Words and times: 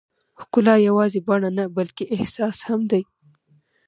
ښکلا 0.41 0.75
یوازې 0.87 1.19
بڼه 1.27 1.49
نه، 1.57 1.65
بلکې 1.75 2.05
احساس 2.15 2.57
هم 2.67 2.81
دی. 2.91 3.03